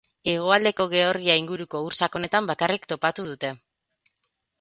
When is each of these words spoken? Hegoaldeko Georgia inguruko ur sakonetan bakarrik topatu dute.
Hegoaldeko 0.31 0.85
Georgia 0.93 1.35
inguruko 1.41 1.81
ur 1.89 1.95
sakonetan 1.99 2.47
bakarrik 2.53 2.87
topatu 2.95 3.27
dute. 3.29 3.53